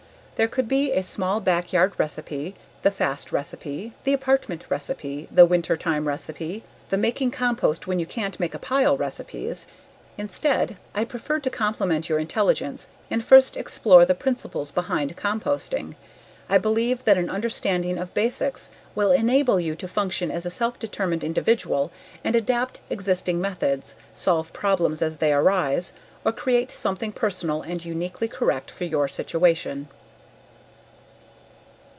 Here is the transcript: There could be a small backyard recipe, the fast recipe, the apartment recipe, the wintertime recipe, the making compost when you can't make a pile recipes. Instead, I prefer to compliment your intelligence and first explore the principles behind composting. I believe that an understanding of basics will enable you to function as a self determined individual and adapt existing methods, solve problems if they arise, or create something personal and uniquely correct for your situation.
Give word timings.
There 0.37 0.47
could 0.47 0.67
be 0.67 0.91
a 0.93 1.03
small 1.03 1.39
backyard 1.39 1.93
recipe, 1.99 2.55
the 2.81 2.89
fast 2.89 3.31
recipe, 3.31 3.93
the 4.05 4.13
apartment 4.13 4.65
recipe, 4.69 5.27
the 5.29 5.45
wintertime 5.45 6.07
recipe, 6.07 6.63
the 6.89 6.97
making 6.97 7.29
compost 7.29 7.85
when 7.85 7.99
you 7.99 8.07
can't 8.07 8.39
make 8.39 8.55
a 8.55 8.57
pile 8.57 8.97
recipes. 8.97 9.67
Instead, 10.17 10.77
I 10.95 11.05
prefer 11.05 11.37
to 11.41 11.49
compliment 11.51 12.09
your 12.09 12.17
intelligence 12.17 12.89
and 13.11 13.23
first 13.23 13.55
explore 13.55 14.03
the 14.03 14.15
principles 14.15 14.71
behind 14.71 15.15
composting. 15.15 15.93
I 16.49 16.57
believe 16.57 17.05
that 17.05 17.19
an 17.19 17.29
understanding 17.29 17.99
of 17.99 18.15
basics 18.15 18.71
will 18.95 19.11
enable 19.11 19.59
you 19.59 19.75
to 19.75 19.87
function 19.87 20.31
as 20.31 20.47
a 20.47 20.49
self 20.49 20.79
determined 20.79 21.23
individual 21.23 21.91
and 22.23 22.35
adapt 22.35 22.79
existing 22.89 23.39
methods, 23.39 23.95
solve 24.15 24.51
problems 24.53 25.03
if 25.03 25.19
they 25.19 25.33
arise, 25.35 25.93
or 26.25 26.31
create 26.31 26.71
something 26.71 27.11
personal 27.11 27.61
and 27.61 27.85
uniquely 27.85 28.27
correct 28.27 28.71
for 28.71 28.85
your 28.85 29.07
situation. 29.07 29.87